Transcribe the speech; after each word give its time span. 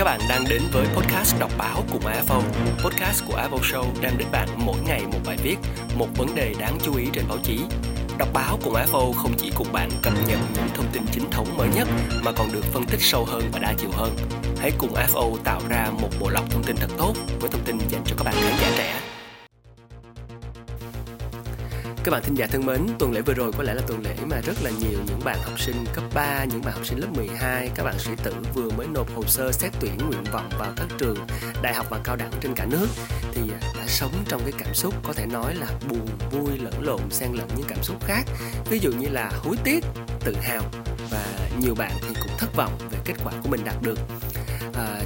Các 0.00 0.04
bạn 0.04 0.20
đang 0.28 0.44
đến 0.50 0.62
với 0.72 0.86
podcast 0.86 1.40
đọc 1.40 1.50
báo 1.58 1.84
cùng 1.92 2.02
AFO. 2.02 2.42
Podcast 2.84 3.24
của 3.26 3.34
AFO 3.34 3.58
Show 3.58 3.84
đem 4.00 4.12
đến 4.18 4.28
bạn 4.32 4.48
mỗi 4.56 4.76
ngày 4.86 5.02
một 5.12 5.18
bài 5.26 5.36
viết, 5.42 5.56
một 5.98 6.06
vấn 6.16 6.34
đề 6.34 6.54
đáng 6.58 6.78
chú 6.82 6.96
ý 6.96 7.06
trên 7.12 7.24
báo 7.28 7.38
chí. 7.42 7.60
Đọc 8.18 8.28
báo 8.32 8.58
cùng 8.64 8.74
AFO 8.74 9.12
không 9.12 9.32
chỉ 9.38 9.52
cùng 9.56 9.72
bạn 9.72 9.90
cập 10.02 10.12
nhật 10.28 10.38
những 10.54 10.68
thông 10.74 10.86
tin 10.92 11.02
chính 11.12 11.30
thống 11.30 11.56
mới 11.56 11.68
nhất 11.74 11.88
mà 12.24 12.32
còn 12.32 12.52
được 12.52 12.64
phân 12.64 12.84
tích 12.84 13.00
sâu 13.00 13.24
hơn 13.24 13.42
và 13.52 13.58
đa 13.58 13.74
chiều 13.78 13.90
hơn. 13.92 14.16
Hãy 14.58 14.70
cùng 14.78 14.94
AFO 14.94 15.36
tạo 15.44 15.60
ra 15.68 15.90
một 16.00 16.10
bộ 16.20 16.28
lọc 16.30 16.50
thông 16.50 16.62
tin 16.62 16.76
thật 16.76 16.90
tốt 16.98 17.14
với 17.40 17.50
thông 17.50 17.64
tin 17.64 17.78
dành 17.88 18.02
cho 18.04 18.16
các 18.18 18.24
bạn 18.24 18.34
khán 18.34 18.54
giả 18.60 18.70
trẻ. 18.76 19.09
Các 22.04 22.10
bạn 22.12 22.22
thính 22.22 22.34
giả 22.34 22.46
thân 22.46 22.66
mến, 22.66 22.86
tuần 22.98 23.12
lễ 23.12 23.20
vừa 23.20 23.34
rồi 23.34 23.52
có 23.52 23.62
lẽ 23.62 23.74
là 23.74 23.82
tuần 23.86 24.02
lễ 24.04 24.14
mà 24.26 24.40
rất 24.40 24.62
là 24.62 24.70
nhiều 24.70 24.98
những 25.06 25.20
bạn 25.24 25.38
học 25.42 25.60
sinh 25.60 25.84
cấp 25.92 26.04
3, 26.14 26.44
những 26.44 26.62
bạn 26.62 26.74
học 26.74 26.86
sinh 26.86 26.98
lớp 26.98 27.06
12, 27.16 27.70
các 27.74 27.82
bạn 27.82 27.98
sĩ 27.98 28.10
tử 28.22 28.34
vừa 28.54 28.70
mới 28.70 28.86
nộp 28.86 29.14
hồ 29.14 29.22
sơ 29.26 29.52
xét 29.52 29.72
tuyển 29.80 29.96
nguyện 29.96 30.24
vọng 30.32 30.50
vào 30.58 30.72
các 30.76 30.86
trường 30.98 31.16
đại 31.62 31.74
học 31.74 31.86
và 31.90 32.00
cao 32.04 32.16
đẳng 32.16 32.30
trên 32.40 32.54
cả 32.54 32.66
nước 32.70 32.86
thì 33.32 33.42
à, 33.50 33.60
đã 33.76 33.86
sống 33.86 34.12
trong 34.28 34.40
cái 34.42 34.52
cảm 34.58 34.74
xúc 34.74 34.94
có 35.02 35.12
thể 35.12 35.26
nói 35.26 35.54
là 35.54 35.66
buồn, 35.88 36.06
vui, 36.30 36.58
lẫn 36.58 36.74
lộn, 36.82 37.00
xen 37.10 37.32
lẫn 37.32 37.48
những 37.56 37.66
cảm 37.68 37.82
xúc 37.82 37.96
khác. 38.04 38.22
Ví 38.70 38.78
dụ 38.78 38.92
như 38.92 39.08
là 39.08 39.30
hối 39.34 39.56
tiếc, 39.64 39.84
tự 40.20 40.34
hào 40.42 40.62
và 41.10 41.24
nhiều 41.60 41.74
bạn 41.74 41.92
thì 42.02 42.14
cũng 42.22 42.32
thất 42.38 42.56
vọng 42.56 42.72
về 42.90 42.98
kết 43.04 43.14
quả 43.24 43.32
của 43.42 43.48
mình 43.48 43.60
đạt 43.64 43.82
được 43.82 43.98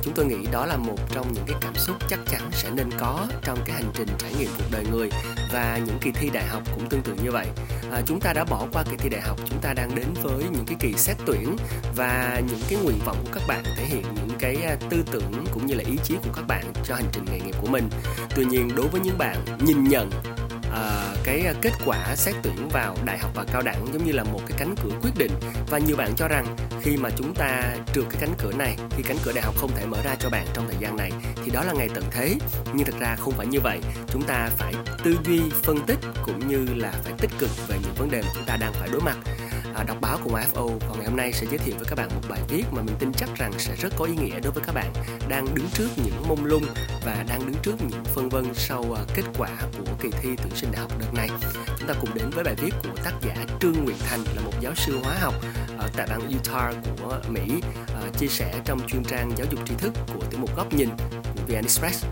chúng 0.05 0.15
tôi 0.15 0.27
nghĩ 0.27 0.47
đó 0.53 0.67
là 0.67 0.77
một 0.77 0.97
trong 1.11 1.33
những 1.33 1.45
cái 1.47 1.57
cảm 1.61 1.75
xúc 1.75 1.97
chắc 2.09 2.21
chắn 2.27 2.41
sẽ 2.53 2.71
nên 2.71 2.91
có 2.99 3.27
trong 3.43 3.59
cái 3.65 3.77
hành 3.77 3.91
trình 3.95 4.09
trải 4.19 4.33
nghiệm 4.39 4.51
cuộc 4.59 4.65
đời 4.71 4.85
người 4.91 5.11
và 5.53 5.81
những 5.87 5.99
kỳ 6.01 6.11
thi 6.11 6.31
đại 6.33 6.47
học 6.47 6.63
cũng 6.75 6.89
tương 6.89 7.03
tự 7.03 7.15
như 7.25 7.31
vậy. 7.31 7.47
À, 7.93 8.03
chúng 8.07 8.21
ta 8.21 8.33
đã 8.33 8.45
bỏ 8.45 8.67
qua 8.73 8.83
kỳ 8.91 8.97
thi 8.99 9.09
đại 9.09 9.21
học 9.21 9.41
chúng 9.51 9.61
ta 9.61 9.75
đang 9.75 9.95
đến 9.95 10.07
với 10.23 10.45
những 10.53 10.65
cái 10.67 10.77
kỳ 10.81 10.93
xét 10.93 11.17
tuyển 11.27 11.57
và 11.97 12.41
những 12.49 12.61
cái 12.69 12.79
nguyện 12.85 12.99
vọng 13.05 13.17
của 13.25 13.31
các 13.33 13.43
bạn 13.49 13.65
thể 13.77 13.85
hiện 13.85 14.03
những 14.15 14.39
cái 14.39 14.57
à, 14.65 14.77
tư 14.91 15.05
tưởng 15.13 15.45
cũng 15.53 15.67
như 15.67 15.75
là 15.75 15.85
ý 15.87 15.97
chí 16.05 16.15
của 16.15 16.31
các 16.35 16.47
bạn 16.49 16.65
cho 16.85 16.95
hành 16.95 17.09
trình 17.13 17.25
nghề 17.25 17.41
nghiệp 17.41 17.55
của 17.61 17.69
mình. 17.69 17.89
Tuy 18.37 18.45
nhiên 18.45 18.71
đối 18.77 18.89
với 18.89 19.01
những 19.01 19.19
bạn 19.19 19.37
nhìn 19.61 19.85
nhận 19.85 20.11
cái 21.25 21.41
à, 21.47 21.53
kết 21.63 21.73
quả 21.85 22.17
xét 22.17 22.35
tuyển 22.43 22.69
vào 22.69 22.97
đại 23.05 23.19
học 23.19 23.31
và 23.35 23.45
cao 23.53 23.63
đẳng 23.63 23.87
giống 23.93 24.05
như 24.05 24.13
là 24.13 24.25
một 24.25 24.41
cái 24.47 24.59
cánh 24.59 24.75
cửa 24.85 24.91
quyết 25.03 25.11
định. 25.19 25.33
Và 25.71 25.79
nhiều 25.79 25.97
bạn 25.97 26.15
cho 26.17 26.29
rằng 26.29 26.57
khi 26.83 26.97
mà 26.97 27.11
chúng 27.17 27.35
ta 27.35 27.77
trượt 27.95 28.05
cái 28.11 28.21
cánh 28.21 28.35
cửa 28.39 28.53
này, 28.53 28.77
khi 28.91 29.03
cánh 29.03 29.17
cửa 29.25 29.33
đại 29.35 29.45
học 29.45 29.55
không 29.59 29.71
thể 29.77 29.87
mở 29.87 29.99
ra 30.05 30.15
cho 30.19 30.31
bạn 30.31 30.47
trong 30.55 30.67
thời 30.67 30.77
gian 30.81 30.97
này, 30.97 31.13
thì 31.45 31.51
đó 31.51 31.65
là 31.65 31.73
ngày 31.73 31.89
tận 31.95 32.05
thế. 32.11 32.35
Nhưng 32.73 32.87
thật 32.87 32.95
ra 33.01 33.17
không 33.17 33.33
phải 33.37 33.47
như 33.47 33.61
vậy. 33.61 33.81
Chúng 34.09 34.23
ta 34.23 34.51
phải 34.59 34.75
tư 35.05 35.17
duy 35.25 35.41
phân 35.63 35.87
tích 35.87 35.99
cũng 36.25 36.49
như 36.49 36.67
là 36.75 36.93
phải 37.05 37.13
tích 37.19 37.31
cực 37.39 37.51
về 37.69 37.77
những 37.83 37.95
vấn 37.95 38.11
đề 38.11 38.23
mà 38.23 38.29
chúng 38.35 38.45
ta 38.45 38.57
đang 38.57 38.73
phải 38.73 38.89
đối 38.93 39.01
mặt. 39.01 39.17
À, 39.75 39.85
đọc 39.85 39.97
báo 40.01 40.19
cùng 40.25 40.35
AFO 40.35 40.79
và 40.79 40.97
ngày 40.97 41.05
hôm 41.07 41.17
nay 41.17 41.33
sẽ 41.33 41.47
giới 41.51 41.59
thiệu 41.59 41.75
với 41.77 41.87
các 41.89 41.99
bạn 41.99 42.09
một 42.15 42.21
bài 42.29 42.41
viết 42.49 42.65
mà 42.71 42.83
mình 42.83 42.97
tin 42.99 43.13
chắc 43.13 43.29
rằng 43.37 43.53
sẽ 43.59 43.77
rất 43.77 43.93
có 43.99 44.05
ý 44.05 44.17
nghĩa 44.17 44.41
đối 44.41 44.53
với 44.53 44.65
các 44.67 44.73
bạn 44.75 44.93
đang 45.29 45.55
đứng 45.55 45.67
trước 45.75 45.89
những 45.97 46.29
mông 46.29 46.45
lung 46.45 46.65
và 47.05 47.25
đang 47.29 47.47
đứng 47.47 47.57
trước 47.63 47.75
những 47.89 48.05
phân 48.05 48.29
vân 48.29 48.55
sau 48.55 48.97
à, 48.97 49.03
kết 49.15 49.23
quả 49.39 49.49
của 49.79 49.93
kỳ 50.01 50.09
thi 50.11 50.29
tuyển 50.37 50.57
sinh 50.57 50.73
đại 50.73 50.81
học 50.81 50.93
đợt 51.01 51.15
này. 51.15 51.29
Chúng 51.79 51.89
ta 51.89 51.95
cùng 52.01 52.15
đến 52.15 52.31
với 52.31 52.45
bài 52.45 52.55
viết 52.55 52.75
của 52.83 52.97
tác 53.05 53.13
giả 53.23 53.35
Trương 53.61 53.85
Nguyệt 53.85 53.97
Thành, 54.09 54.25
là 54.37 54.43
một 54.43 54.53
giáo 54.61 54.75
sư 54.75 54.99
hóa 55.03 55.15
học 55.21 55.35
ở 55.79 55.89
tại 55.97 56.07
bang 56.11 56.31
Utah 56.37 56.75
của 57.03 57.21
Mỹ 57.29 57.61
à, 57.95 58.03
chia 58.19 58.29
sẻ 58.29 58.55
trong 58.65 58.81
chuyên 58.89 59.05
trang 59.05 59.33
giáo 59.37 59.47
dục 59.51 59.61
tri 59.67 59.75
thức 59.75 59.93
của 60.15 60.21
tiểu 60.31 60.41
mục 60.41 60.57
góc 60.57 60.73
nhìn 60.73 60.89
của 61.35 61.43
VN 61.49 61.55
Express. 61.55 62.05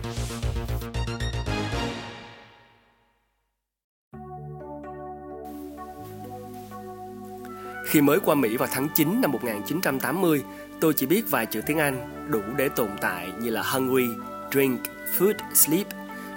Khi 7.93 8.01
mới 8.01 8.19
qua 8.19 8.35
Mỹ 8.35 8.57
vào 8.57 8.69
tháng 8.71 8.89
9 8.95 9.21
năm 9.21 9.31
1980, 9.31 10.43
tôi 10.79 10.93
chỉ 10.93 11.05
biết 11.05 11.23
vài 11.29 11.45
chữ 11.45 11.61
tiếng 11.65 11.77
Anh 11.77 12.27
đủ 12.31 12.39
để 12.57 12.69
tồn 12.69 12.89
tại 13.01 13.31
như 13.39 13.49
là 13.49 13.63
hungry, 13.63 14.07
drink, 14.51 14.81
food, 15.17 15.33
sleep. 15.53 15.87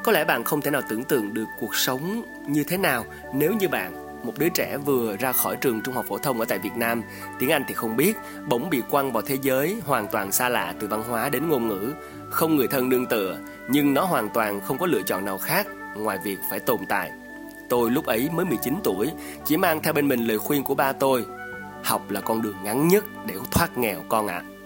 Có 0.04 0.12
lẽ 0.12 0.24
bạn 0.24 0.44
không 0.44 0.60
thể 0.60 0.70
nào 0.70 0.82
tưởng 0.88 1.04
tượng 1.04 1.34
được 1.34 1.44
cuộc 1.60 1.76
sống 1.76 2.22
như 2.48 2.64
thế 2.64 2.76
nào 2.76 3.04
nếu 3.34 3.54
như 3.54 3.68
bạn 3.68 3.92
một 4.24 4.32
đứa 4.38 4.48
trẻ 4.48 4.76
vừa 4.84 5.16
ra 5.16 5.32
khỏi 5.32 5.56
trường 5.56 5.80
trung 5.80 5.94
học 5.94 6.04
phổ 6.08 6.18
thông 6.18 6.40
ở 6.40 6.44
tại 6.48 6.58
Việt 6.58 6.76
Nam, 6.76 7.02
tiếng 7.38 7.50
Anh 7.50 7.64
thì 7.68 7.74
không 7.74 7.96
biết, 7.96 8.16
bỗng 8.48 8.70
bị 8.70 8.82
quăng 8.90 9.12
vào 9.12 9.22
thế 9.22 9.38
giới 9.42 9.76
hoàn 9.84 10.08
toàn 10.08 10.32
xa 10.32 10.48
lạ 10.48 10.74
từ 10.80 10.86
văn 10.86 11.02
hóa 11.02 11.28
đến 11.28 11.48
ngôn 11.48 11.68
ngữ, 11.68 11.92
không 12.30 12.56
người 12.56 12.68
thân 12.68 12.88
nương 12.88 13.06
tựa, 13.06 13.38
nhưng 13.68 13.94
nó 13.94 14.04
hoàn 14.04 14.28
toàn 14.28 14.60
không 14.60 14.78
có 14.78 14.86
lựa 14.86 15.02
chọn 15.02 15.24
nào 15.24 15.38
khác 15.38 15.66
ngoài 15.96 16.18
việc 16.24 16.38
phải 16.50 16.60
tồn 16.60 16.80
tại. 16.88 17.12
Tôi 17.68 17.90
lúc 17.90 18.06
ấy 18.06 18.28
mới 18.32 18.44
19 18.44 18.74
tuổi, 18.84 19.10
chỉ 19.44 19.56
mang 19.56 19.82
theo 19.82 19.92
bên 19.92 20.08
mình 20.08 20.26
lời 20.26 20.38
khuyên 20.38 20.64
của 20.64 20.74
ba 20.74 20.92
tôi 20.92 21.26
học 21.86 22.10
là 22.10 22.20
con 22.20 22.42
đường 22.42 22.56
ngắn 22.64 22.88
nhất 22.88 23.04
để 23.26 23.34
thoát 23.50 23.78
nghèo 23.78 24.02
con 24.08 24.26
ạ. 24.26 24.42
À. 24.44 24.56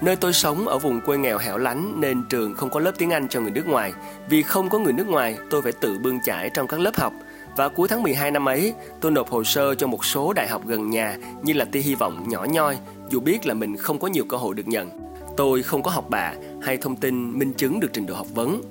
Nơi 0.00 0.16
tôi 0.16 0.32
sống 0.32 0.68
ở 0.68 0.78
vùng 0.78 1.00
quê 1.00 1.18
nghèo 1.18 1.38
hẻo 1.38 1.58
lánh 1.58 2.00
nên 2.00 2.24
trường 2.28 2.54
không 2.54 2.70
có 2.70 2.80
lớp 2.80 2.92
tiếng 2.98 3.10
Anh 3.10 3.28
cho 3.28 3.40
người 3.40 3.50
nước 3.50 3.66
ngoài. 3.66 3.92
Vì 4.28 4.42
không 4.42 4.68
có 4.68 4.78
người 4.78 4.92
nước 4.92 5.08
ngoài, 5.08 5.38
tôi 5.50 5.62
phải 5.62 5.72
tự 5.72 5.98
bươn 5.98 6.20
chải 6.24 6.50
trong 6.50 6.66
các 6.66 6.80
lớp 6.80 6.96
học. 6.96 7.12
Và 7.56 7.68
cuối 7.68 7.88
tháng 7.88 8.02
12 8.02 8.30
năm 8.30 8.48
ấy, 8.48 8.74
tôi 9.00 9.12
nộp 9.12 9.30
hồ 9.30 9.44
sơ 9.44 9.74
cho 9.74 9.86
một 9.86 10.04
số 10.04 10.32
đại 10.32 10.48
học 10.48 10.62
gần 10.66 10.90
nhà 10.90 11.16
như 11.42 11.52
là 11.52 11.64
tia 11.64 11.80
hy 11.80 11.94
vọng 11.94 12.28
nhỏ 12.28 12.44
nhoi, 12.44 12.78
dù 13.08 13.20
biết 13.20 13.46
là 13.46 13.54
mình 13.54 13.76
không 13.76 13.98
có 13.98 14.08
nhiều 14.08 14.24
cơ 14.28 14.36
hội 14.36 14.54
được 14.54 14.68
nhận. 14.68 14.90
Tôi 15.36 15.62
không 15.62 15.82
có 15.82 15.90
học 15.90 16.10
bạ 16.10 16.34
hay 16.62 16.76
thông 16.76 16.96
tin 16.96 17.38
minh 17.38 17.52
chứng 17.52 17.80
được 17.80 17.88
trình 17.92 18.06
độ 18.06 18.14
học 18.14 18.26
vấn. 18.34 18.62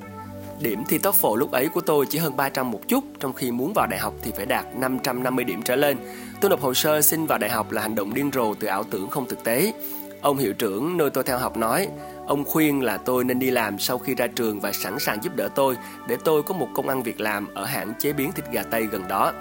Điểm 0.59 0.83
thi 0.87 0.97
TOEFL 0.97 1.35
lúc 1.35 1.51
ấy 1.51 1.67
của 1.67 1.81
tôi 1.81 2.05
chỉ 2.05 2.17
hơn 2.17 2.35
300 2.35 2.71
một 2.71 2.87
chút, 2.87 3.03
trong 3.19 3.33
khi 3.33 3.51
muốn 3.51 3.73
vào 3.73 3.87
đại 3.87 3.99
học 3.99 4.13
thì 4.21 4.31
phải 4.37 4.45
đạt 4.45 4.65
550 4.75 5.45
điểm 5.45 5.61
trở 5.61 5.75
lên. 5.75 5.97
Tôi 6.41 6.49
nộp 6.49 6.61
hồ 6.61 6.73
sơ 6.73 7.01
xin 7.01 7.25
vào 7.25 7.37
đại 7.37 7.49
học 7.49 7.71
là 7.71 7.81
hành 7.81 7.95
động 7.95 8.13
điên 8.13 8.31
rồ 8.33 8.53
từ 8.53 8.67
ảo 8.67 8.83
tưởng 8.83 9.09
không 9.09 9.27
thực 9.27 9.43
tế. 9.43 9.73
Ông 10.21 10.37
hiệu 10.37 10.53
trưởng 10.53 10.97
nơi 10.97 11.09
tôi 11.09 11.23
theo 11.23 11.37
học 11.37 11.57
nói, 11.57 11.87
ông 12.27 12.45
khuyên 12.45 12.83
là 12.83 12.97
tôi 12.97 13.23
nên 13.23 13.39
đi 13.39 13.51
làm 13.51 13.79
sau 13.79 13.97
khi 13.97 14.15
ra 14.15 14.27
trường 14.27 14.59
và 14.59 14.71
sẵn 14.71 14.99
sàng 14.99 15.23
giúp 15.23 15.35
đỡ 15.35 15.49
tôi 15.55 15.77
để 16.07 16.17
tôi 16.23 16.43
có 16.43 16.53
một 16.53 16.67
công 16.73 16.89
ăn 16.89 17.03
việc 17.03 17.19
làm 17.19 17.53
ở 17.53 17.65
hãng 17.65 17.93
chế 17.99 18.13
biến 18.13 18.31
thịt 18.31 18.45
gà 18.51 18.63
Tây 18.63 18.87
gần 18.91 19.07
đó. 19.07 19.33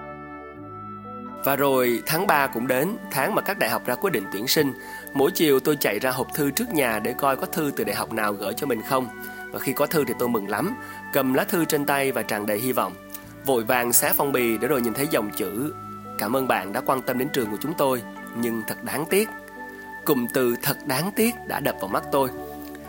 Và 1.44 1.56
rồi 1.56 2.02
tháng 2.06 2.26
3 2.26 2.46
cũng 2.46 2.66
đến, 2.66 2.96
tháng 3.10 3.34
mà 3.34 3.42
các 3.42 3.58
đại 3.58 3.70
học 3.70 3.86
ra 3.86 3.94
quyết 3.94 4.12
định 4.12 4.24
tuyển 4.32 4.48
sinh. 4.48 4.72
Mỗi 5.14 5.30
chiều 5.30 5.60
tôi 5.60 5.76
chạy 5.80 5.98
ra 5.98 6.10
hộp 6.10 6.26
thư 6.34 6.50
trước 6.50 6.74
nhà 6.74 6.98
để 6.98 7.14
coi 7.18 7.36
có 7.36 7.46
thư 7.46 7.72
từ 7.76 7.84
đại 7.84 7.96
học 7.96 8.12
nào 8.12 8.32
gửi 8.32 8.52
cho 8.56 8.66
mình 8.66 8.80
không. 8.88 9.08
Và 9.52 9.58
khi 9.58 9.72
có 9.72 9.86
thư 9.86 10.04
thì 10.04 10.14
tôi 10.18 10.28
mừng 10.28 10.48
lắm, 10.48 10.74
cầm 11.12 11.34
lá 11.34 11.44
thư 11.44 11.64
trên 11.64 11.86
tay 11.86 12.12
và 12.12 12.22
tràn 12.22 12.46
đầy 12.46 12.58
hy 12.58 12.72
vọng. 12.72 12.92
Vội 13.46 13.64
vàng 13.64 13.92
xé 13.92 14.12
phong 14.16 14.32
bì 14.32 14.58
để 14.58 14.68
rồi 14.68 14.80
nhìn 14.80 14.94
thấy 14.94 15.06
dòng 15.10 15.30
chữ 15.36 15.72
Cảm 16.18 16.36
ơn 16.36 16.48
bạn 16.48 16.72
đã 16.72 16.80
quan 16.80 17.02
tâm 17.02 17.18
đến 17.18 17.28
trường 17.32 17.50
của 17.50 17.56
chúng 17.60 17.74
tôi, 17.78 18.02
nhưng 18.36 18.62
thật 18.66 18.84
đáng 18.84 19.04
tiếc. 19.10 19.28
Cụm 20.04 20.26
từ 20.34 20.56
thật 20.62 20.86
đáng 20.86 21.10
tiếc 21.16 21.34
đã 21.46 21.60
đập 21.60 21.76
vào 21.80 21.88
mắt 21.88 22.04
tôi. 22.12 22.28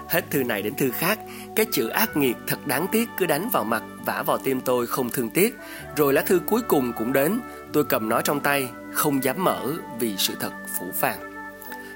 Hết 0.10 0.32
thư 0.32 0.44
này 0.44 0.62
đến 0.62 0.76
thư 0.76 0.92
khác, 0.92 1.20
cái 1.56 1.66
chữ 1.72 1.88
ác 1.88 2.18
nghiệt 2.18 2.36
thật 2.48 2.68
đáng 2.68 2.88
tiếc 2.92 3.10
cứ 3.18 3.26
đánh 3.26 3.50
vào 3.50 3.64
mặt, 3.64 3.84
vả 4.06 4.24
vào 4.26 4.38
tim 4.38 4.62
tôi 4.62 4.88
không 4.88 5.10
thương 5.10 5.30
tiếc. 5.30 5.58
Rồi 5.96 6.14
lá 6.14 6.22
thư 6.22 6.40
cuối 6.46 6.62
cùng 6.62 6.94
cũng 6.94 7.14
đến, 7.14 7.40
tôi 7.74 7.84
cầm 7.84 8.10
nó 8.10 8.22
trong 8.22 8.40
tay, 8.40 8.70
không 8.94 9.24
dám 9.24 9.44
mở 9.44 9.74
vì 10.00 10.16
sự 10.18 10.36
thật 10.40 10.52
phủ 10.80 10.86
phàng. 10.94 11.18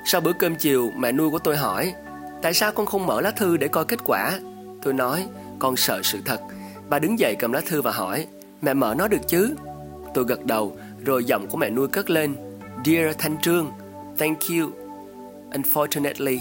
Sau 0.06 0.22
bữa 0.22 0.34
cơm 0.34 0.56
chiều, 0.56 0.92
mẹ 0.98 1.12
nuôi 1.12 1.30
của 1.30 1.40
tôi 1.40 1.58
hỏi, 1.58 1.94
tại 2.42 2.54
sao 2.54 2.72
con 2.72 2.86
không 2.86 3.06
mở 3.06 3.22
lá 3.22 3.32
thư 3.32 3.58
để 3.58 3.68
coi 3.68 3.86
kết 3.86 4.00
quả? 4.06 4.40
Tôi 4.82 4.94
nói, 4.94 5.28
con 5.60 5.76
sợ 5.76 6.02
sự 6.04 6.20
thật. 6.26 6.42
Bà 6.90 7.00
đứng 7.00 7.20
dậy 7.20 7.36
cầm 7.40 7.52
lá 7.52 7.62
thư 7.68 7.82
và 7.82 7.92
hỏi, 7.92 8.28
mẹ 8.62 8.74
mở 8.74 8.96
nó 8.98 9.08
được 9.08 9.28
chứ? 9.28 9.56
Tôi 10.14 10.26
gật 10.28 10.46
đầu, 10.46 10.78
rồi 11.06 11.24
giọng 11.24 11.48
của 11.48 11.58
mẹ 11.58 11.70
nuôi 11.70 11.88
cất 11.88 12.10
lên. 12.10 12.36
Dear 12.86 13.16
Thanh 13.18 13.42
Trương, 13.42 13.72
Thank 14.18 14.40
you. 14.50 14.70
Unfortunately, 15.52 16.40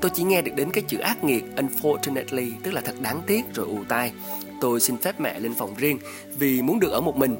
Tôi 0.00 0.10
chỉ 0.14 0.22
nghe 0.22 0.42
được 0.42 0.52
đến 0.56 0.70
cái 0.70 0.84
chữ 0.88 0.98
ác 0.98 1.24
nghiệt, 1.24 1.44
Unfortunately, 1.56 2.52
Tức 2.62 2.70
là 2.70 2.80
thật 2.80 2.94
đáng 3.00 3.20
tiếc 3.26 3.54
rồi 3.54 3.66
ù 3.66 3.78
tai. 3.88 4.12
Tôi 4.60 4.80
xin 4.80 4.96
phép 4.96 5.20
mẹ 5.20 5.40
lên 5.40 5.54
phòng 5.54 5.74
riêng 5.76 5.98
Vì 6.38 6.62
muốn 6.62 6.80
được 6.80 6.92
ở 6.92 7.00
một 7.00 7.16
mình. 7.16 7.36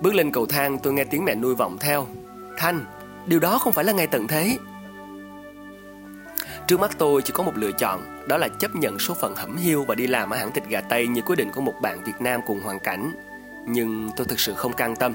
Bước 0.00 0.14
lên 0.14 0.32
cầu 0.32 0.46
thang, 0.46 0.78
tôi 0.78 0.92
nghe 0.92 1.04
tiếng 1.04 1.24
mẹ 1.24 1.34
nuôi 1.34 1.54
vọng 1.54 1.76
theo. 1.80 2.06
Thanh, 2.56 2.84
Điều 3.26 3.40
đó 3.40 3.58
không 3.58 3.72
phải 3.72 3.84
là 3.84 3.92
ngày 3.92 4.06
tận 4.06 4.26
thế. 4.26 4.58
Trước 6.66 6.80
mắt 6.80 6.90
tôi 6.98 7.22
chỉ 7.22 7.32
có 7.32 7.42
một 7.42 7.56
lựa 7.56 7.72
chọn, 7.72 8.00
Đó 8.28 8.36
là 8.36 8.48
chấp 8.48 8.76
nhận 8.76 8.98
số 8.98 9.14
phận 9.14 9.34
hẩm 9.34 9.56
hiu 9.56 9.84
Và 9.84 9.94
đi 9.94 10.06
làm 10.06 10.30
ở 10.30 10.36
hãng 10.36 10.52
thịt 10.52 10.64
gà 10.68 10.80
Tây 10.80 11.06
Như 11.06 11.22
quyết 11.22 11.36
định 11.36 11.50
của 11.54 11.60
một 11.60 11.74
bạn 11.82 12.04
Việt 12.04 12.20
Nam 12.20 12.40
cùng 12.46 12.60
hoàn 12.60 12.78
cảnh. 12.78 13.12
Nhưng 13.68 14.10
tôi 14.16 14.26
thực 14.26 14.40
sự 14.40 14.54
không 14.54 14.72
can 14.72 14.96
tâm. 14.96 15.12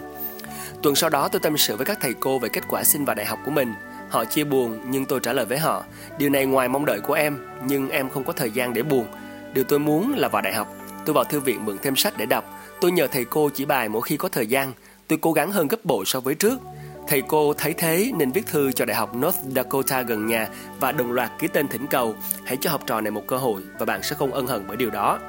Tuần 0.83 0.95
sau 0.95 1.09
đó 1.09 1.27
tôi 1.27 1.39
tâm 1.39 1.57
sự 1.57 1.75
với 1.75 1.86
các 1.86 1.97
thầy 2.01 2.13
cô 2.13 2.39
về 2.39 2.50
kết 2.50 2.63
quả 2.68 2.83
xin 2.83 3.06
vào 3.06 3.15
đại 3.15 3.25
học 3.25 3.39
của 3.45 3.51
mình. 3.51 3.74
Họ 4.09 4.25
chia 4.25 4.44
buồn 4.44 4.80
nhưng 4.89 5.06
tôi 5.06 5.19
trả 5.19 5.33
lời 5.33 5.45
với 5.45 5.57
họ, 5.57 5.83
điều 6.18 6.30
này 6.30 6.45
ngoài 6.45 6.68
mong 6.68 6.86
đợi 6.86 7.00
của 7.00 7.13
em, 7.13 7.38
nhưng 7.65 7.89
em 7.89 8.09
không 8.09 8.24
có 8.24 8.33
thời 8.33 8.51
gian 8.51 8.74
để 8.74 8.83
buồn. 8.83 9.07
Điều 9.53 9.63
tôi 9.63 9.80
muốn 9.80 10.13
là 10.18 10.27
vào 10.27 10.42
đại 10.42 10.53
học. 10.53 10.68
Tôi 11.06 11.13
vào 11.13 11.24
thư 11.24 11.39
viện 11.39 11.65
mượn 11.65 11.77
thêm 11.81 11.95
sách 11.95 12.13
để 12.18 12.25
đọc. 12.25 12.59
Tôi 12.81 12.92
nhờ 12.92 13.07
thầy 13.07 13.25
cô 13.25 13.50
chỉ 13.50 13.65
bài 13.65 13.89
mỗi 13.89 14.01
khi 14.01 14.18
có 14.18 14.30
thời 14.30 14.47
gian. 14.47 14.74
Tôi 15.07 15.19
cố 15.21 15.33
gắng 15.33 15.51
hơn 15.51 15.68
gấp 15.68 15.86
bội 15.86 16.06
so 16.06 16.19
với 16.19 16.36
trước. 16.36 16.59
Thầy 17.07 17.21
cô 17.21 17.53
thấy 17.53 17.74
thế 17.74 18.12
nên 18.18 18.31
viết 18.31 18.48
thư 18.48 18.71
cho 18.71 18.86
Đại 18.86 18.98
học 18.98 19.15
North 19.15 19.39
Dakota 19.56 20.01
gần 20.01 20.27
nhà 20.27 20.48
và 20.80 20.91
đồng 20.91 21.12
loạt 21.12 21.31
ký 21.39 21.48
tên 21.48 21.68
thỉnh 21.68 21.88
cầu 21.88 22.15
hãy 22.45 22.57
cho 22.62 22.69
học 22.69 22.81
trò 22.86 23.01
này 23.01 23.12
một 23.12 23.27
cơ 23.27 23.38
hội 23.38 23.62
và 23.80 23.86
bạn 23.86 24.03
sẽ 24.03 24.15
không 24.15 24.33
ân 24.33 24.48
hận 24.48 24.63
bởi 24.68 24.77
điều 24.77 24.89
đó. 24.89 25.19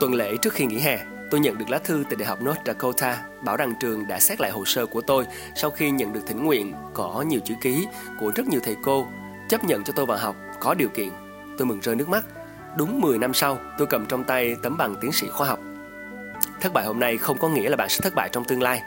Tuần 0.00 0.14
lễ 0.14 0.36
trước 0.36 0.52
khi 0.52 0.66
nghỉ 0.66 0.78
hè, 0.78 0.98
Tôi 1.30 1.40
nhận 1.40 1.58
được 1.58 1.70
lá 1.70 1.78
thư 1.78 2.04
từ 2.10 2.16
Đại 2.16 2.28
học 2.28 2.38
North 2.42 2.60
Dakota 2.66 3.22
bảo 3.42 3.56
rằng 3.56 3.74
trường 3.80 4.06
đã 4.06 4.20
xét 4.20 4.40
lại 4.40 4.50
hồ 4.50 4.64
sơ 4.64 4.86
của 4.86 5.00
tôi 5.00 5.24
sau 5.54 5.70
khi 5.70 5.90
nhận 5.90 6.12
được 6.12 6.20
thỉnh 6.26 6.44
nguyện 6.44 6.74
có 6.94 7.24
nhiều 7.28 7.40
chữ 7.44 7.54
ký 7.60 7.86
của 8.20 8.32
rất 8.34 8.46
nhiều 8.46 8.60
thầy 8.64 8.76
cô 8.82 9.06
chấp 9.48 9.64
nhận 9.64 9.84
cho 9.84 9.92
tôi 9.92 10.06
vào 10.06 10.18
học 10.18 10.36
có 10.60 10.74
điều 10.74 10.88
kiện. 10.88 11.08
tôi 11.58 11.66
mừng 11.66 11.80
rơi 11.80 11.96
nước 11.96 12.08
mắt. 12.08 12.24
Đúng 12.76 13.00
10 13.00 13.18
năm 13.18 13.34
sau, 13.34 13.58
tôi 13.78 13.86
cầm 13.86 14.06
trong 14.06 14.24
tay 14.24 14.56
tấm 14.62 14.76
bằng 14.76 14.94
tiến 15.00 15.12
sĩ 15.12 15.28
khoa 15.28 15.48
học. 15.48 15.58
Thất 16.60 16.72
bại 16.72 16.86
hôm 16.86 17.00
nay 17.00 17.18
không 17.18 17.38
có 17.38 17.48
nghĩa 17.48 17.68
là 17.68 17.76
bạn 17.76 17.88
sẽ 17.88 18.00
thất 18.02 18.14
bại 18.14 18.28
trong 18.32 18.44
tương 18.44 18.62
lai. 18.62 18.82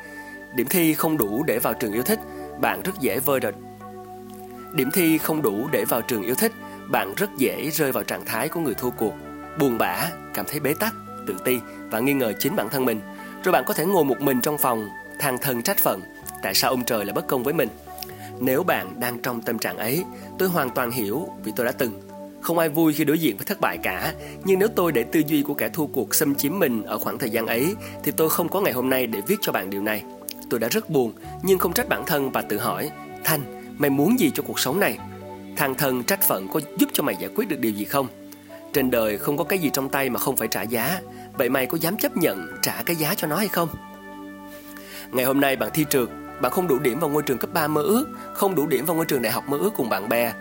Điểm 0.55 0.67
thi 0.69 0.93
không 0.93 1.17
đủ 1.17 1.43
để 1.43 1.59
vào 1.59 1.73
trường 1.73 1.93
yêu 1.93 2.03
thích, 2.03 2.19
bạn 2.61 2.81
rất 2.81 2.99
dễ 2.99 3.19
vơi 3.19 3.39
đợt. 3.39 3.55
Điểm 4.73 4.91
thi 4.91 5.17
không 5.17 5.41
đủ 5.41 5.67
để 5.71 5.85
vào 5.85 6.01
trường 6.01 6.23
yêu 6.23 6.35
thích, 6.35 6.51
bạn 6.91 7.13
rất 7.15 7.29
dễ 7.37 7.69
rơi 7.73 7.91
vào 7.91 8.03
trạng 8.03 8.25
thái 8.25 8.49
của 8.49 8.59
người 8.59 8.73
thua 8.73 8.89
cuộc, 8.89 9.13
buồn 9.59 9.77
bã, 9.77 10.09
cảm 10.33 10.45
thấy 10.49 10.59
bế 10.59 10.73
tắc, 10.73 10.93
tự 11.29 11.41
ti 11.45 11.59
và 11.91 11.99
nghi 11.99 12.13
ngờ 12.13 12.33
chính 12.39 12.55
bản 12.55 12.69
thân 12.69 12.85
mình. 12.85 13.01
Rồi 13.43 13.51
bạn 13.51 13.63
có 13.67 13.73
thể 13.73 13.85
ngồi 13.85 14.05
một 14.05 14.21
mình 14.21 14.41
trong 14.41 14.57
phòng, 14.57 14.89
than 15.19 15.37
thân 15.37 15.61
trách 15.61 15.77
phận, 15.77 16.01
tại 16.41 16.53
sao 16.53 16.71
ông 16.71 16.85
trời 16.85 17.05
lại 17.05 17.13
bất 17.13 17.27
công 17.27 17.43
với 17.43 17.53
mình. 17.53 17.69
Nếu 18.39 18.63
bạn 18.63 18.99
đang 18.99 19.19
trong 19.19 19.41
tâm 19.41 19.59
trạng 19.59 19.77
ấy, 19.77 20.03
tôi 20.39 20.49
hoàn 20.49 20.69
toàn 20.69 20.91
hiểu 20.91 21.27
vì 21.43 21.51
tôi 21.55 21.65
đã 21.65 21.71
từng. 21.71 22.01
Không 22.41 22.57
ai 22.57 22.69
vui 22.69 22.93
khi 22.93 23.03
đối 23.03 23.19
diện 23.19 23.37
với 23.37 23.45
thất 23.45 23.61
bại 23.61 23.77
cả, 23.83 24.13
nhưng 24.43 24.59
nếu 24.59 24.67
tôi 24.75 24.91
để 24.91 25.03
tư 25.03 25.21
duy 25.27 25.43
của 25.43 25.53
kẻ 25.53 25.69
thua 25.69 25.85
cuộc 25.85 26.15
xâm 26.15 26.35
chiếm 26.35 26.59
mình 26.59 26.83
ở 26.83 26.99
khoảng 26.99 27.17
thời 27.17 27.29
gian 27.29 27.47
ấy, 27.47 27.75
thì 28.03 28.11
tôi 28.11 28.29
không 28.29 28.49
có 28.49 28.61
ngày 28.61 28.73
hôm 28.73 28.89
nay 28.89 29.07
để 29.07 29.21
viết 29.27 29.37
cho 29.41 29.51
bạn 29.51 29.69
điều 29.69 29.81
này. 29.81 30.03
Tôi 30.49 30.59
đã 30.59 30.67
rất 30.67 30.89
buồn, 30.89 31.13
nhưng 31.43 31.59
không 31.59 31.73
trách 31.73 31.89
bản 31.89 32.03
thân 32.05 32.31
và 32.31 32.41
tự 32.41 32.57
hỏi, 32.57 32.89
Thanh, 33.23 33.41
mày 33.77 33.89
muốn 33.89 34.19
gì 34.19 34.31
cho 34.35 34.43
cuộc 34.43 34.59
sống 34.59 34.79
này? 34.79 34.97
Thằng 35.57 35.75
thân 35.75 36.03
trách 36.03 36.21
phận 36.21 36.47
có 36.47 36.61
giúp 36.77 36.89
cho 36.93 37.03
mày 37.03 37.15
giải 37.15 37.29
quyết 37.35 37.49
được 37.49 37.59
điều 37.59 37.71
gì 37.71 37.85
không? 37.85 38.07
Trên 38.73 38.91
đời 38.91 39.17
không 39.17 39.37
có 39.37 39.43
cái 39.43 39.59
gì 39.59 39.69
trong 39.73 39.89
tay 39.89 40.09
mà 40.09 40.19
không 40.19 40.37
phải 40.37 40.47
trả 40.47 40.61
giá, 40.61 41.01
vậy 41.39 41.49
mày 41.49 41.65
có 41.65 41.77
dám 41.81 41.97
chấp 41.97 42.17
nhận 42.17 42.47
trả 42.61 42.83
cái 42.85 42.95
giá 42.95 43.15
cho 43.15 43.27
nó 43.27 43.35
hay 43.35 43.47
không? 43.47 43.69
Ngày 45.11 45.25
hôm 45.25 45.41
nay 45.41 45.55
bạn 45.55 45.69
thi 45.73 45.85
trượt, 45.89 46.09
bạn 46.41 46.51
không 46.51 46.67
đủ 46.67 46.79
điểm 46.79 46.99
vào 46.99 47.09
ngôi 47.09 47.23
trường 47.23 47.37
cấp 47.37 47.49
3 47.53 47.67
mơ 47.67 47.81
ước, 47.81 48.05
không 48.33 48.55
đủ 48.55 48.67
điểm 48.67 48.85
vào 48.85 48.95
ngôi 48.95 49.05
trường 49.05 49.21
đại 49.21 49.31
học 49.31 49.49
mơ 49.49 49.57
ước 49.57 49.73
cùng 49.75 49.89
bạn 49.89 50.09
bè. 50.09 50.33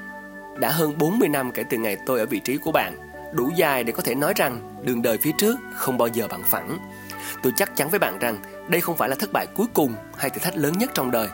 Đã 0.59 0.71
hơn 0.71 0.99
40 0.99 1.29
năm 1.29 1.53
kể 1.53 1.65
từ 1.71 1.79
ngày 1.79 1.97
tôi 2.07 2.19
ở 2.19 2.27
vị 2.27 2.41
trí 2.41 2.57
của 2.57 2.73
bạn, 2.73 2.97
đủ 3.33 3.51
dài 3.57 3.85
để 3.85 3.93
có 3.93 4.03
thể 4.03 4.15
nói 4.15 4.33
rằng 4.37 4.61
đường 4.83 5.03
đời 5.03 5.19
phía 5.19 5.33
trước 5.39 5.57
không 5.75 5.99
bao 5.99 6.09
giờ 6.09 6.29
bằng 6.29 6.43
phẳng. 6.43 6.79
Tôi 7.43 7.53
chắc 7.57 7.77
chắn 7.77 7.89
với 7.91 7.99
bạn 7.99 8.19
rằng 8.19 8.39
đây 8.69 8.81
không 8.81 8.97
phải 8.97 9.09
là 9.09 9.15
thất 9.15 9.33
bại 9.33 9.47
cuối 9.55 9.67
cùng 9.75 9.95
hay 10.17 10.31
thử 10.31 10.39
thách 10.39 10.57
lớn 10.57 10.79
nhất 10.79 10.91
trong 10.95 11.11
đời. 11.11 11.29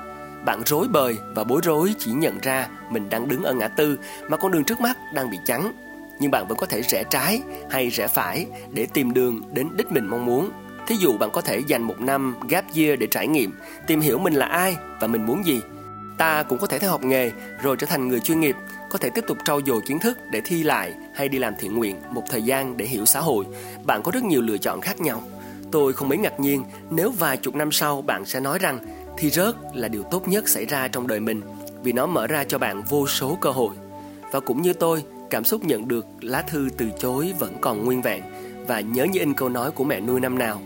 Bạn 0.44 0.62
rối 0.66 0.88
bời 0.88 1.16
và 1.34 1.44
bối 1.44 1.60
rối 1.64 1.94
chỉ 1.98 2.12
nhận 2.12 2.38
ra 2.42 2.68
mình 2.90 3.08
đang 3.10 3.28
đứng 3.28 3.42
ở 3.42 3.54
ngã 3.54 3.68
tư 3.68 3.98
mà 4.28 4.36
con 4.36 4.52
đường 4.52 4.64
trước 4.64 4.80
mắt 4.80 4.96
đang 5.14 5.30
bị 5.30 5.38
chắn. 5.46 5.72
Nhưng 6.20 6.30
bạn 6.30 6.48
vẫn 6.48 6.58
có 6.58 6.66
thể 6.66 6.82
rẽ 6.82 7.04
trái 7.10 7.42
hay 7.70 7.88
rẽ 7.88 8.06
phải 8.06 8.46
để 8.72 8.86
tìm 8.86 9.12
đường 9.14 9.40
đến 9.52 9.68
đích 9.76 9.92
mình 9.92 10.06
mong 10.06 10.26
muốn. 10.26 10.50
Thí 10.86 10.96
dụ 10.96 11.18
bạn 11.18 11.30
có 11.30 11.40
thể 11.40 11.58
dành 11.66 11.82
một 11.82 12.00
năm 12.00 12.34
gap 12.48 12.64
year 12.76 12.98
để 12.98 13.06
trải 13.06 13.28
nghiệm, 13.28 13.52
tìm 13.86 14.00
hiểu 14.00 14.18
mình 14.18 14.34
là 14.34 14.46
ai 14.46 14.76
và 15.00 15.06
mình 15.06 15.26
muốn 15.26 15.46
gì. 15.46 15.60
Ta 16.18 16.42
cũng 16.42 16.58
có 16.58 16.66
thể 16.66 16.78
theo 16.78 16.90
học 16.90 17.04
nghề 17.04 17.30
rồi 17.62 17.76
trở 17.76 17.86
thành 17.86 18.08
người 18.08 18.20
chuyên 18.20 18.40
nghiệp, 18.40 18.56
có 18.90 18.98
thể 18.98 19.10
tiếp 19.10 19.24
tục 19.26 19.38
trau 19.44 19.60
dồi 19.66 19.80
kiến 19.86 19.98
thức 19.98 20.18
để 20.30 20.40
thi 20.44 20.62
lại 20.62 20.92
hay 21.14 21.28
đi 21.28 21.38
làm 21.38 21.54
thiện 21.58 21.74
nguyện 21.74 21.96
một 22.10 22.22
thời 22.30 22.42
gian 22.42 22.76
để 22.76 22.84
hiểu 22.84 23.04
xã 23.04 23.20
hội. 23.20 23.44
Bạn 23.84 24.02
có 24.02 24.12
rất 24.12 24.24
nhiều 24.24 24.42
lựa 24.42 24.58
chọn 24.58 24.80
khác 24.80 25.00
nhau. 25.00 25.22
Tôi 25.72 25.92
không 25.92 26.08
mấy 26.08 26.18
ngạc 26.18 26.40
nhiên 26.40 26.64
nếu 26.90 27.10
vài 27.10 27.36
chục 27.36 27.54
năm 27.54 27.72
sau 27.72 28.02
bạn 28.02 28.24
sẽ 28.24 28.40
nói 28.40 28.58
rằng 28.58 28.78
thi 29.18 29.30
rớt 29.30 29.54
là 29.74 29.88
điều 29.88 30.02
tốt 30.02 30.28
nhất 30.28 30.48
xảy 30.48 30.66
ra 30.66 30.88
trong 30.88 31.06
đời 31.06 31.20
mình 31.20 31.40
vì 31.82 31.92
nó 31.92 32.06
mở 32.06 32.26
ra 32.26 32.44
cho 32.44 32.58
bạn 32.58 32.82
vô 32.88 33.06
số 33.06 33.38
cơ 33.40 33.50
hội. 33.50 33.74
Và 34.32 34.40
cũng 34.40 34.62
như 34.62 34.72
tôi, 34.72 35.04
cảm 35.34 35.44
xúc 35.44 35.64
nhận 35.64 35.88
được 35.88 36.06
lá 36.20 36.42
thư 36.42 36.68
từ 36.78 36.90
chối 36.98 37.34
vẫn 37.38 37.56
còn 37.60 37.84
nguyên 37.84 38.02
vẹn 38.02 38.22
và 38.66 38.80
nhớ 38.80 39.04
như 39.04 39.20
in 39.20 39.34
câu 39.34 39.48
nói 39.48 39.70
của 39.70 39.84
mẹ 39.84 40.00
nuôi 40.00 40.20
năm 40.20 40.38
nào 40.38 40.62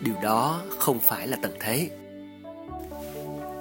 điều 0.00 0.14
đó 0.22 0.62
không 0.78 0.98
phải 0.98 1.26
là 1.26 1.36
tận 1.42 1.52
thế. 1.60 1.90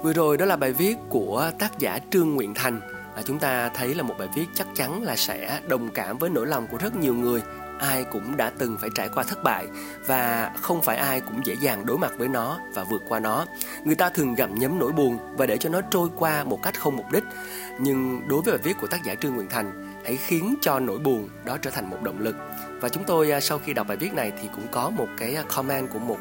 Vừa 0.03 0.13
rồi 0.13 0.37
đó 0.37 0.45
là 0.45 0.55
bài 0.55 0.73
viết 0.73 0.95
của 1.09 1.51
tác 1.59 1.79
giả 1.79 1.99
trương 2.11 2.35
nguyện 2.35 2.53
thành. 2.53 2.79
À, 3.15 3.21
chúng 3.25 3.39
ta 3.39 3.69
thấy 3.69 3.95
là 3.95 4.03
một 4.03 4.15
bài 4.19 4.27
viết 4.35 4.45
chắc 4.53 4.67
chắn 4.75 5.03
là 5.03 5.15
sẽ 5.15 5.59
đồng 5.67 5.89
cảm 5.93 6.17
với 6.17 6.29
nỗi 6.29 6.47
lòng 6.47 6.67
của 6.71 6.77
rất 6.77 6.95
nhiều 6.95 7.13
người 7.13 7.41
ai 7.79 8.03
cũng 8.03 8.37
đã 8.37 8.51
từng 8.57 8.77
phải 8.77 8.89
trải 8.95 9.09
qua 9.09 9.23
thất 9.23 9.43
bại 9.43 9.67
và 10.05 10.51
không 10.61 10.81
phải 10.81 10.97
ai 10.97 11.21
cũng 11.21 11.45
dễ 11.45 11.55
dàng 11.61 11.85
đối 11.85 11.97
mặt 11.97 12.11
với 12.17 12.27
nó 12.27 12.59
và 12.73 12.83
vượt 12.83 13.03
qua 13.09 13.19
nó. 13.19 13.45
Người 13.83 13.95
ta 13.95 14.09
thường 14.09 14.35
gặm 14.35 14.55
nhấm 14.55 14.79
nỗi 14.79 14.91
buồn 14.91 15.17
và 15.37 15.45
để 15.45 15.57
cho 15.57 15.69
nó 15.69 15.81
trôi 15.81 16.09
qua 16.15 16.43
một 16.43 16.59
cách 16.63 16.79
không 16.79 16.95
mục 16.95 17.11
đích. 17.11 17.23
Nhưng 17.79 18.27
đối 18.27 18.41
với 18.41 18.53
bài 18.53 18.61
viết 18.63 18.77
của 18.81 18.87
tác 18.87 19.03
giả 19.03 19.15
trương 19.15 19.35
nguyễn 19.35 19.49
thành, 19.49 19.93
hãy 20.05 20.17
khiến 20.17 20.55
cho 20.61 20.79
nỗi 20.79 20.99
buồn 20.99 21.29
đó 21.45 21.57
trở 21.57 21.71
thành 21.71 21.89
một 21.89 21.97
động 22.01 22.19
lực. 22.19 22.35
Và 22.81 22.89
chúng 22.89 23.03
tôi 23.03 23.31
à, 23.31 23.39
sau 23.39 23.59
khi 23.59 23.73
đọc 23.73 23.87
bài 23.87 23.97
viết 23.97 24.13
này 24.13 24.31
thì 24.41 24.49
cũng 24.55 24.67
có 24.71 24.89
một 24.89 25.07
cái 25.17 25.35
à, 25.35 25.43
comment 25.55 25.89
của 25.89 25.99
một 25.99 26.17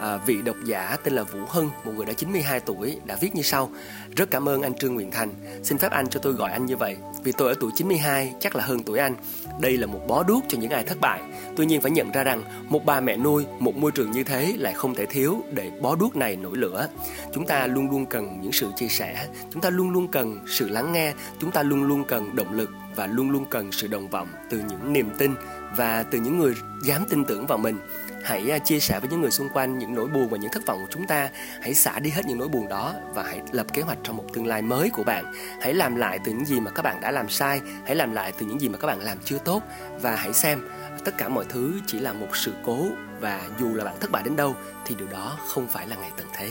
à, 0.00 0.16
vị 0.16 0.42
độc 0.44 0.56
giả 0.64 0.96
tên 1.04 1.14
là 1.14 1.22
Vũ 1.22 1.38
Hưng, 1.48 1.70
một 1.84 1.92
người 1.96 2.06
đã 2.06 2.12
92 2.12 2.60
tuổi, 2.60 2.98
đã 3.04 3.16
viết 3.20 3.34
như 3.34 3.42
sau. 3.42 3.70
Rất 4.16 4.30
cảm 4.30 4.48
ơn 4.48 4.62
anh 4.62 4.74
Trương 4.74 4.94
Nguyễn 4.94 5.10
Thành. 5.10 5.34
Xin 5.62 5.78
phép 5.78 5.92
anh 5.92 6.08
cho 6.08 6.20
tôi 6.20 6.32
gọi 6.32 6.52
anh 6.52 6.66
như 6.66 6.76
vậy. 6.76 6.96
Vì 7.24 7.32
tôi 7.32 7.48
ở 7.48 7.54
tuổi 7.60 7.70
92, 7.76 8.34
chắc 8.40 8.56
là 8.56 8.64
hơn 8.64 8.82
tuổi 8.82 8.98
anh. 8.98 9.16
Đây 9.60 9.76
là 9.76 9.86
một 9.86 10.00
bó 10.08 10.22
đuốc 10.22 10.44
cho 10.48 10.58
những 10.58 10.70
ai 10.70 10.84
thất 10.84 11.00
bại. 11.00 11.20
Tuy 11.56 11.66
nhiên 11.66 11.80
phải 11.80 11.90
nhận 11.90 12.12
ra 12.12 12.24
rằng 12.24 12.42
một 12.68 12.84
bà 12.84 13.00
mẹ 13.00 13.16
nuôi, 13.16 13.44
một 13.58 13.76
môi 13.76 13.90
trường 13.92 14.10
như 14.10 14.24
thế 14.24 14.54
lại 14.58 14.74
không 14.74 14.94
thể 14.94 15.06
thiếu 15.06 15.44
để 15.52 15.70
bó 15.80 15.96
đuốc 15.96 16.16
này 16.16 16.36
nổi 16.36 16.56
lửa. 16.56 16.88
Chúng 17.34 17.46
ta 17.46 17.66
luôn 17.66 17.90
luôn 17.90 18.06
cần 18.06 18.40
những 18.40 18.52
sự 18.52 18.70
chia 18.76 18.88
sẻ, 18.88 19.26
chúng 19.52 19.62
ta 19.62 19.70
luôn 19.70 19.90
luôn 19.90 20.08
cần 20.08 20.38
sự 20.46 20.68
lắng 20.68 20.92
nghe, 20.92 21.12
chúng 21.38 21.50
ta 21.50 21.62
luôn 21.62 21.84
luôn 21.84 22.04
cần 22.04 22.36
động 22.36 22.52
lực 22.52 22.70
và 22.96 23.06
luôn 23.06 23.30
luôn 23.30 23.46
cần 23.50 23.72
sự 23.72 23.86
đồng 23.86 24.08
vọng 24.08 24.28
từ 24.50 24.62
những 24.68 24.92
niềm 24.92 25.10
tin 25.18 25.34
và 25.76 26.02
từ 26.02 26.18
những 26.18 26.38
người 26.38 26.54
dám 26.84 27.04
tin 27.08 27.24
tưởng 27.24 27.46
vào 27.46 27.58
mình. 27.58 27.78
Hãy 28.24 28.50
à, 28.50 28.58
chia 28.58 28.80
sẻ 28.80 29.00
với 29.00 29.10
những 29.10 29.20
người 29.20 29.30
xung 29.30 29.48
quanh 29.48 29.78
những 29.78 29.94
nỗi 29.94 30.08
buồn 30.08 30.28
và 30.28 30.38
những 30.38 30.52
thất 30.52 30.66
vọng 30.66 30.78
của 30.80 30.88
chúng 30.90 31.06
ta. 31.06 31.30
Hãy 31.60 31.74
xả 31.74 31.98
đi 31.98 32.10
hết 32.10 32.26
những 32.26 32.38
nỗi 32.38 32.48
buồn 32.48 32.68
đó 32.68 32.94
và 33.14 33.22
hãy 33.22 33.40
lập 33.52 33.66
kế 33.72 33.82
hoạch 33.82 33.98
cho 34.02 34.12
một 34.12 34.24
tương 34.32 34.46
lai 34.46 34.62
mới 34.62 34.90
của 34.90 35.04
bạn. 35.04 35.32
Hãy 35.60 35.74
làm 35.74 35.96
lại 35.96 36.18
từ 36.24 36.32
những 36.32 36.46
gì 36.46 36.60
mà 36.60 36.70
các 36.70 36.82
bạn 36.82 37.00
đã 37.00 37.10
làm 37.10 37.28
sai. 37.28 37.60
Hãy 37.86 37.96
làm 37.96 38.12
lại 38.12 38.32
từ 38.38 38.46
những 38.46 38.60
gì 38.60 38.68
mà 38.68 38.78
các 38.78 38.86
bạn 38.86 39.00
làm 39.00 39.18
chưa 39.24 39.38
tốt. 39.38 39.62
Và 40.00 40.16
hãy 40.16 40.32
xem, 40.32 40.68
tất 41.04 41.14
cả 41.18 41.28
mọi 41.28 41.44
thứ 41.48 41.72
chỉ 41.86 41.98
là 41.98 42.12
một 42.12 42.36
sự 42.36 42.52
cố 42.64 42.86
và 43.20 43.40
dù 43.60 43.74
là 43.74 43.84
bạn 43.84 43.94
thất 44.00 44.10
bại 44.10 44.22
đến 44.22 44.36
đâu 44.36 44.54
thì 44.86 44.94
điều 44.94 45.08
đó 45.08 45.38
không 45.48 45.66
phải 45.66 45.86
là 45.86 45.96
ngày 45.96 46.10
tận 46.16 46.26
thế. 46.36 46.50